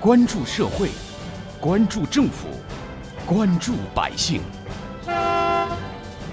[0.00, 0.90] 关注社会，
[1.60, 2.46] 关注政府，
[3.26, 4.40] 关注百姓，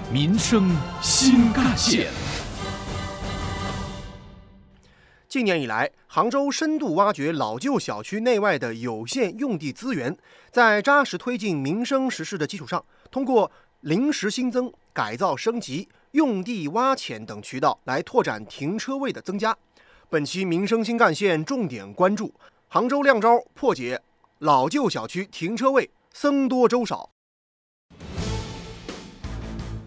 [0.08, 0.70] 民生
[1.02, 2.06] 新干线。
[5.28, 10.16] 近年以来，杭州深度挖掘老旧小区内外的有限用地资源，
[10.52, 19.56] 在扎实推进民生实事的基础上，通过临时新增、改造升级、用地挖潜等渠道来拓展停车位的增加。
[20.08, 22.32] 本期民生新干线重点关注
[22.68, 24.02] 杭州亮招破解
[24.40, 27.10] 老旧小区停车位僧多粥少，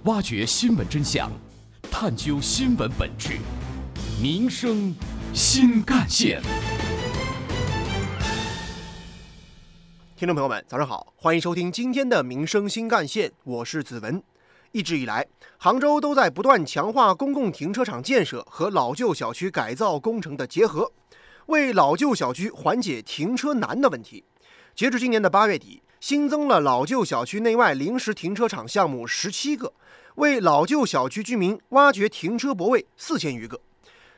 [0.06, 1.30] 挖掘新闻真相，
[1.92, 3.38] 探究新闻本质，
[4.22, 4.96] 民生。
[5.32, 6.42] 新干线，
[10.16, 14.24] 听众朋友们，早上好，欢迎收听今天的民生新干线，我是子文。
[14.72, 15.28] 一直以来，
[15.58, 20.92] 杭州都在不断强化公共停车场建设和老旧小区改造工程的结合，
[21.50, 24.24] 为老旧小区缓解停车难的问题。
[24.76, 29.74] 截至今年的八月底，新增了老旧小区内外临时停车场项目十七个，
[30.16, 33.60] 为老旧小区居民挖掘停车泊位四千余个。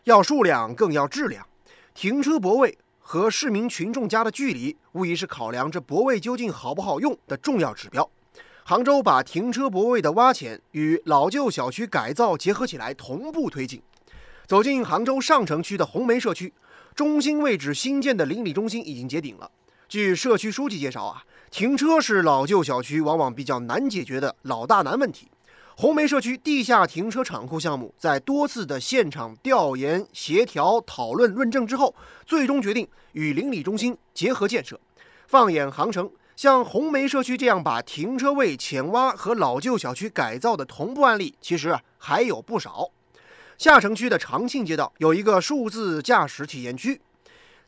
[0.04, 1.48] 要数量更要质量，
[1.94, 8.10] 停车泊位和市民群众家的距离，无疑是考量这泊位究竟好不好用的重要指标。
[8.66, 13.82] 杭州把停车泊位的挖潜与老旧小区改造结合起来，同步推进。
[14.46, 16.52] 走进杭州上城区的红梅社区，
[16.96, 19.50] 中心位置新建的邻里中心已经结顶了。
[19.88, 25.28] 据社区书记介绍啊，停车是老旧小区往往比较难解决的老大难问题。
[25.76, 34.80] 红梅社区地下停车场库项目在多次的现场调研、协调、讨论、论证之后，最终决定与邻里中心结合建设。
[35.28, 42.90] 放眼杭城，像红梅社区这样把停车位浅挖和老旧小区改造的同步案例，其实还有不少。
[43.62, 47.00] 下城区的长庆街道有一个数字驾驶体验区，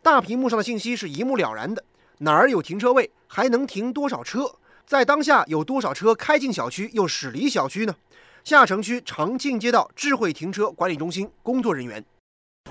[0.02, 1.86] 大屏幕上的信息是一目了然的：
[2.18, 4.56] 哪儿有停车位，还能停多少车。
[4.88, 7.96] 在当下有多少车开进小区又驶离小区呢？
[8.44, 12.04] 下城区长庆街道智慧停车管理中心工作人员。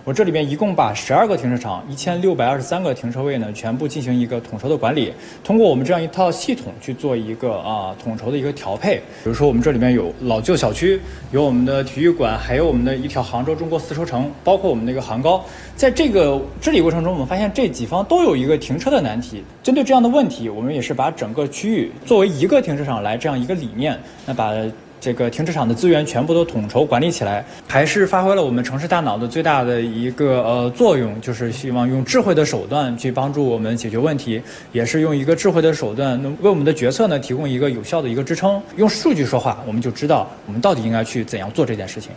[0.04, 5.12] 我这里边一共把十二个停车场、一千六百二十三个停车位呢，全部进行一个统筹的管理。
[5.44, 8.96] 通过我们这样一套系统去做一个啊统筹的一个调配。
[9.22, 15.44] 比如说，我们这里面有老旧小区，有我们的体育馆，还有我们的一条杭州中国丝绸城，包括我们那个杭高。
[15.76, 19.44] 在这个治理过程中，我们发现这几方都有一个停车的难题。
[19.62, 23.96] 针对这样的问题，我们也是把整个区域作为一个停车场来这样一个理念，
[24.26, 24.52] 那把。
[25.02, 38.62] 这个停车场的资源全部都统筹管理起来，还是发挥了我们城市大脑的最大的一个呃作用，就是希望用智慧的手段去帮助我们解决问题，也是用一个智慧的手段，为我们的决策呢提供一个有效的一个支撑。
[38.76, 42.12] 用数据说话，我们就知道我们到底应该去怎样做这件事情。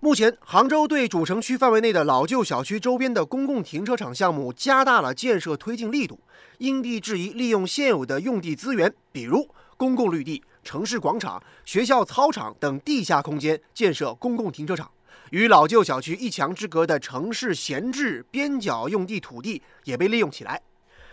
[0.00, 6.20] 目前，杭州对主城区范围内的老旧小区周边的公共停车场项目加大了建设推进力度，
[6.56, 10.42] 因地制宜利用现有的用地资源，比如公共绿地。
[10.66, 14.90] 城市广场、学校操场等地下空间建设公共停车场，
[15.30, 20.60] 与老旧小区一墙之隔的城市闲置边角用地土地也被利用起来。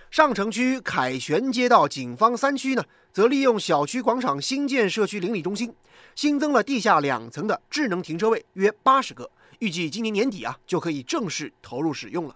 [0.10, 5.72] 上城区凯旋街道景方三区呢，则利用小区广场新建社区邻里中心，
[6.16, 12.36] 新增了地下两层的智能停车位约八十个，预计今年年底啊就可以正式投入使用了。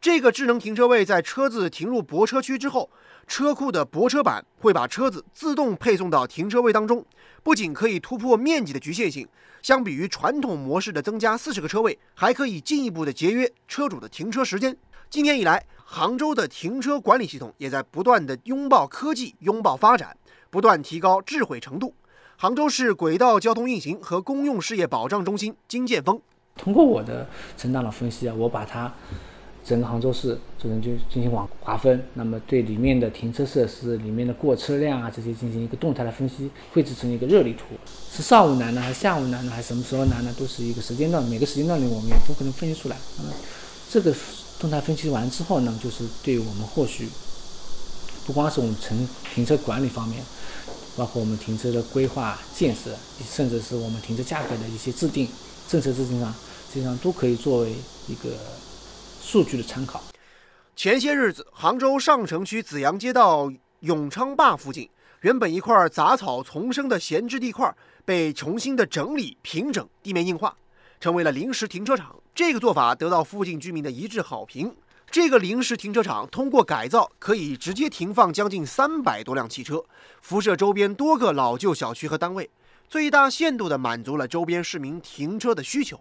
[0.00, 2.90] 这个智能停车位在车子停入泊车区之后。
[3.28, 7.04] 车库的泊车板会把车子自动配送到停车位当中，
[7.42, 9.26] 不仅可以突破面积的局限性，
[9.60, 14.76] 相比于传统模式的增加四十个车位，还可以进一步的节约车主的停车时间。
[15.10, 20.16] 今年以来，杭州的停车管理系统也在不断的拥抱科技、拥抱发展，
[20.48, 21.92] 不断提高智慧程度。
[22.36, 26.22] 杭州市轨道交通运行和公用事业保障中心金建峰，
[26.56, 28.94] 通过我的成长的分析啊，我把它。
[29.66, 37.74] 整个杭州市这边就进行网划分，那么对里面的停车设施、里面的过车辆啊这些进行一个动态的分析，绘制成一个热力图。
[38.12, 40.32] 是上午难呢，还是下午难呢，还是什么时候难呢？
[40.38, 42.96] 都是一个时间段，每个时间段里我们也都可能分析出来。
[43.18, 43.30] 那么
[43.90, 44.14] 这个
[44.60, 47.08] 动态分析完之后呢，就是对我们后续，
[48.24, 48.96] 不光是我们城
[49.34, 50.22] 停车管理方面，
[50.96, 52.92] 包括我们停车的规划建设，
[53.28, 55.26] 甚至是我们停车价格的一些制定、
[55.68, 56.32] 政策制定上，
[56.72, 57.72] 实际上都可以作为
[58.06, 58.30] 一个。
[59.26, 60.00] 数据的参考。
[60.76, 64.88] 前些日子，杭州上城区紫阳街道永昌坝附近，
[65.22, 67.74] 原本一块杂草丛生的闲置地块，
[68.04, 70.54] 被重新的整理平整，地面硬化，
[71.00, 72.14] 成为了临时停车场。
[72.36, 74.72] 这个做法得到附近居民的一致好评。
[75.10, 79.84] 这个临时停车场通过改造，可以直接停放将近三百多辆汽车，
[80.22, 82.48] 辐射周边多个老旧小区和单位，
[82.88, 86.00] 最大限度地满足了周边市民停车的需求。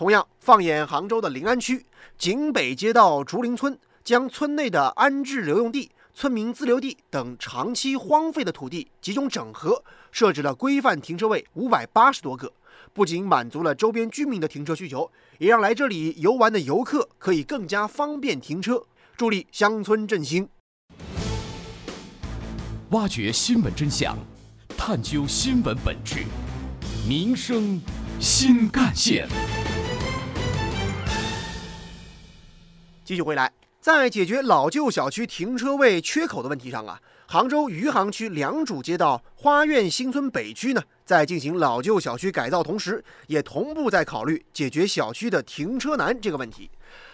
[0.00, 1.84] 同样，放眼杭州的临安区
[2.16, 12.50] 景北街道竹林村，将村内的安置留用地、村民自留地等长期荒废的土地集中整合，设置了规范停车位五百八十多个。
[12.94, 18.82] 不仅满足了周边居民的停车需求，也让来这里游玩的游客可以更加方便停车，
[19.18, 20.48] 助力乡村振兴。
[22.92, 24.16] 挖掘新闻真相，
[24.78, 26.24] 探究新闻本质，
[27.06, 27.78] 民生
[28.18, 29.28] 新干线。
[33.10, 40.80] 继续回来，在解决老旧小区停车位缺口的问题上啊，杭州余杭区良渚街道花苑新村北区呢。
[41.04, 46.70] 在进行老旧小区改造同时，也同步在考虑解决小区的停车难这个问题。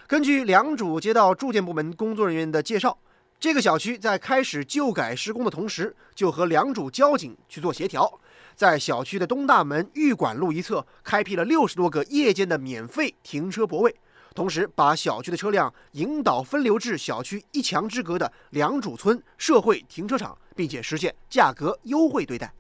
[0.07, 2.99] 根据良渚街道住建部门工作人员的介绍，
[3.41, 8.21] 这个小区在开始旧改施工的同时，就和良渚交警去做协调，
[8.55, 13.97] 在小区的东大门玉管路一侧开辟了六十多个夜间的免费停车泊位，
[14.37, 22.53] 同时把小区的车辆引导分流至小区一墙之隔的良渚村社会停车场，并且实现价格优惠对待。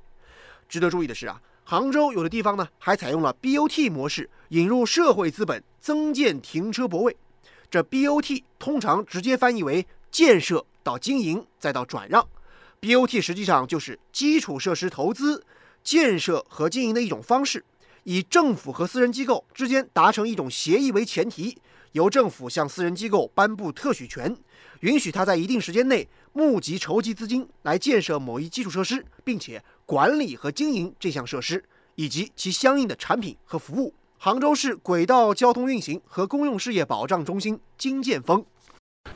[0.69, 7.15] 值得注意的是啊，杭州有的地方呢还采用了 BOT 模式，引入社会资本增建停车泊位。
[7.71, 12.27] 这 BOT 通常直接翻译为建设到经营再到转让
[12.81, 15.45] ，BOT 实际上就是基础设施投资、
[15.85, 17.63] 建设和经营的一种方式，
[18.07, 21.59] 以政府和私人机构之间达成一种协议为前提，
[21.91, 24.37] 由政府向私人机构颁布特许权，
[24.81, 29.63] 允许他在一定时间内募集筹集资金来建设某一基础设施，并且。
[29.89, 31.63] 管理和经营这项设施
[31.95, 33.95] 以及其相应的产品和服务。
[34.19, 38.45] 杭州市轨道交通运行和公用事业保障中心金建峰，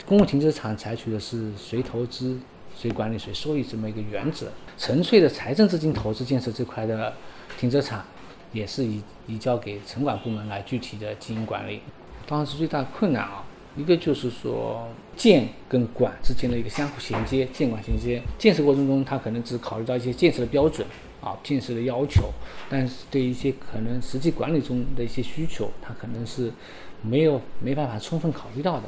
[0.06, 2.38] 公共停车场采取的是谁投资
[2.76, 4.52] 谁管理谁收益这么一个原则。
[4.78, 7.12] 纯粹的财政资金投资建设这块的
[7.58, 8.06] 停车场，
[8.52, 11.80] 也是移移交给城管部门来具体的经营管理。
[12.26, 13.44] 当时最大的困难啊。
[13.76, 18.20] 一个就是说建跟管之间的一个相互衔接，建管衔接。
[18.36, 20.84] 建设过程中，他可能只考虑到一些建设的标准
[21.20, 22.30] 啊，建设的要求，
[22.68, 26.52] 但是对一些可能实际管理中的一些需求，他可能是
[27.00, 28.82] 没有没办法充分考虑到的。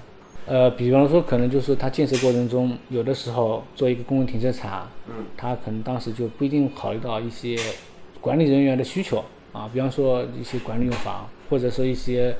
[0.46, 7.56] 呃，比方说，可能就是他建设过程中，有的时候做一个公共停车场，嗯，他可能当时就不一定考虑到一些
[8.20, 12.36] 管理人员的需求啊，比方说一些管理用房，或者说一些。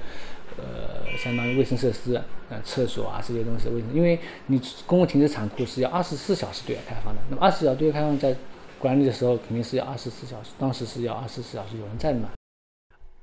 [0.59, 3.95] 呃，相当于卫生设施，呃，厕所啊这些东西，为什么？
[3.95, 8.37] 因为你公共停车场库是要二十四小时对外开放的，那么二十四小时对外开放，在
[8.79, 12.29] 管理的时候肯定是要二十四小时，当时是要二十四小时有人在的嘛。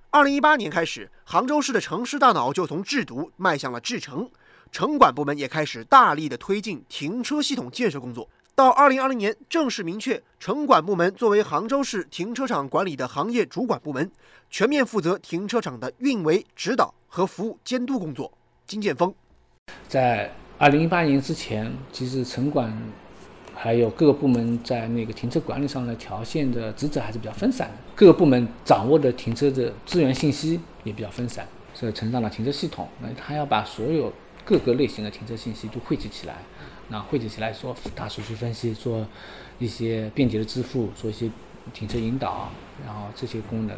[0.09, 4.27] 二零一八年开始，杭州市的城市大脑就从制毒迈向了制城，
[4.71, 8.27] 城管部门也开始大力的推进停车系统建设工作。
[8.59, 14.11] 到二零二零年，正式明确城管部门作为杭州市停车场管理的行业主管部门，
[14.49, 18.29] 全面负责停车场的运维指导和服务监督工作。
[18.67, 19.15] 金建峰，
[19.87, 22.77] 在二零一八年之前，其实城管
[23.55, 34.11] 还有各个部门在那个停车管理上的条线的职责还是比较分散的，各个部门掌握的停车的资源信息也比较分散，所以成长了停车系统，那他要把所有
[34.43, 36.35] 各个类型的停车信息都汇集起来。
[36.91, 39.07] 那汇集起来做大数据分析，做
[39.59, 41.29] 一些便捷的支付，做一些
[41.71, 42.51] 停车引导，
[42.83, 43.77] 然后这些功能。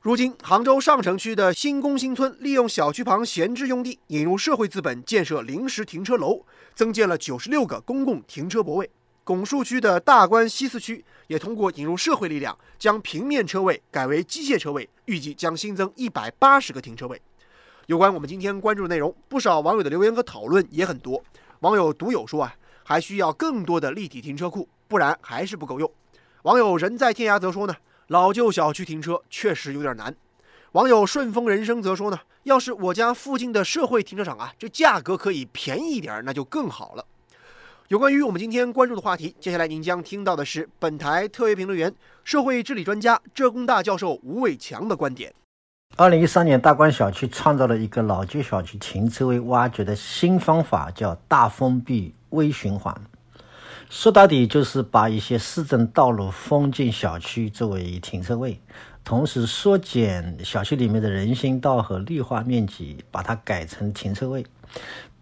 [0.00, 8.90] 如今，杭州上城区的新宫新村利用小区旁闲置用地，引入社会资本建设临时停车楼，增建了九十六个公共停车泊位。
[9.22, 17.20] 拱墅区的大关西四区也通过引入社会力量，将平面车位改为机械车位，预计将新增一百八十个停车位。
[17.86, 21.22] 有关我们今天关注的内容，不少网友的留言和讨论也很多。
[21.60, 25.90] 网友独有说啊，还需要更多的立体停车库，不然还是不够用。
[26.42, 27.74] 网友人在天涯则说呢，
[28.08, 30.14] 老旧小区停车确实有点难。
[30.72, 37.04] 网友顺风人生则说呢，要是我家附近的社会停车场啊，这价格可以便宜一点，那就更好了。
[37.88, 41.94] 有关于我们今天关注的话题，接下来您将听到的是本台特约评论员、
[42.24, 45.32] 社会治理专家、浙工大教授吴伟强的观点。
[45.98, 52.94] 二零一三年，大观小区创造了一个老旧小区停车位挖掘的新方法，叫大封闭微循环。
[53.88, 58.60] 说到底，就是把一些市政道路封进小区作为停车位，
[59.02, 64.44] 同时缩减小区里面的人行道和绿化面积，把它改成停车位。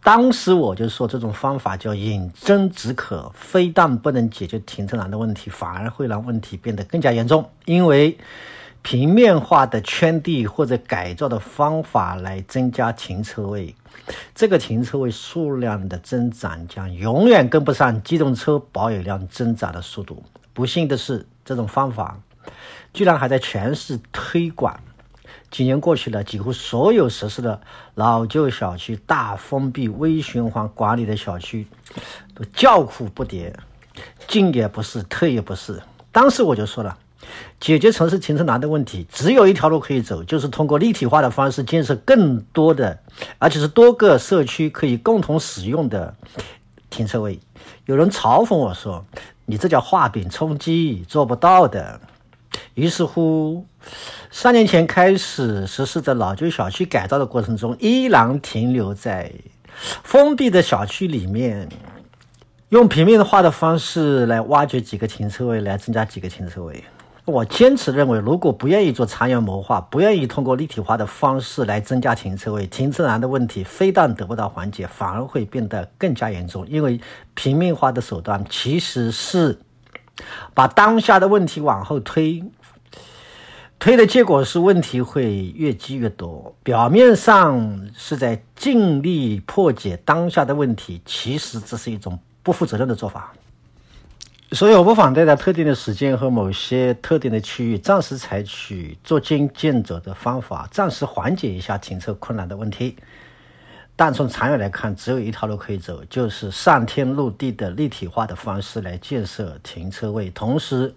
[0.02, 8.18] 当时我就说，这种方法叫饮鸩止渴，非但不能解决停车难的问题，反而会让问题变得更加严重，因为。
[8.84, 13.74] 平面化的圈地或者改造的方法来增加停车位，
[14.34, 20.22] 这个停车位数量的增长将永远跟不上机动车保有量增长的速度。
[20.52, 22.20] 不幸的是，这种方法
[22.92, 24.78] 居然还在全市推广，
[25.50, 27.58] 几年过去了，几乎所有实施了
[27.94, 31.66] 老旧小区大封闭微循环管理的小区
[32.34, 33.50] 都叫苦不迭，
[34.28, 35.82] 进也不是，退也不是。
[36.12, 36.96] 当时我就说了，
[37.60, 42.98] 解决城市停车难的问题，只有一条路可以走，就是通过立体化的方式建设更多的，
[43.38, 46.14] 而且是多个社区可以共同使用的
[46.90, 47.38] 停车位。
[47.86, 49.04] 有人嘲讽我说
[49.46, 52.00] ：“你这叫画饼充饥，做不到的。”
[52.74, 53.66] 于是乎，
[54.30, 59.32] 三年前开始实施的老旧小区改造的过程中，依然停留在
[60.02, 61.68] 封闭的小区里面，
[62.68, 66.82] 用平面化的方式来挖掘几个停车位，来增加几个停车位。
[67.26, 76.66] 我坚持认为，如果不愿意做长远谋划，不愿意通过立体化的方式来增加停车位，停车难的问题非但得不到缓解，反而会变得更加严重。
[76.68, 77.00] 因为
[77.32, 79.58] 平面化的手段其实是
[80.52, 82.44] 把当下的问题往后推。
[83.78, 93.32] 推的结果是问题会越积越多，表面上是在尽力破解当下的问题，其实这是一种不负责任的做法。
[94.54, 102.96] 所以我不反对在特定的时间和某些特定的区域暂时采取捉襟见肘的方法，暂时缓解一下停车困难的问题。
[103.96, 110.94] 但从长远来看，只有一条路可以走，就是上天入地的立体化的方式来建设停车位，同时。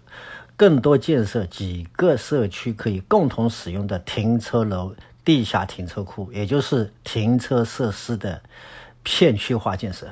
[0.55, 4.91] 更多建设几个社区可以共同使用的停车楼、
[5.23, 8.41] 地下停车库，也就是停车设施的
[9.03, 10.07] 片区化建设。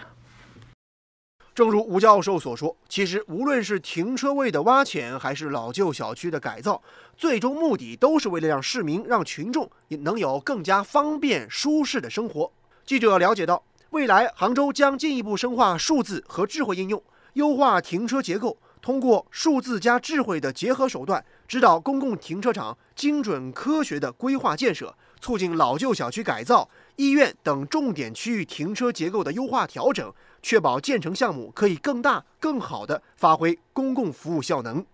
[1.55, 6.81] 正如吴教授所说，其实无论是停车位的挖潜，还是老旧小区的改造，
[7.15, 12.51] 最终目的都是为了让市民、让群众也能有更加方便、舒适的生活。
[12.85, 17.01] 记者了解到，未来杭州将进一步深化数字和智慧应用，
[17.35, 18.57] 优化停车结构。
[18.81, 30.13] 通过数字加智慧的结合手段，指导公共停车场精准科学的规划建设，促进老旧小区改造、医院等重点区域停车结构的优化调整，
[30.45, 34.85] 确保建成项目可以更大、更好地发挥公共服务效能。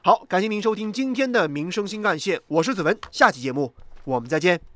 [0.00, 3.74] 好，感谢您收听今天的民生新干线，我是子文，下期节目
[4.04, 4.75] 我们再见。